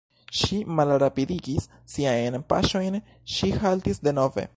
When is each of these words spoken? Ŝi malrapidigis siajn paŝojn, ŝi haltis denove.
Ŝi 0.37 0.55
malrapidigis 0.77 1.67
siajn 1.95 2.37
paŝojn, 2.53 2.99
ŝi 3.35 3.51
haltis 3.65 4.03
denove. 4.09 4.47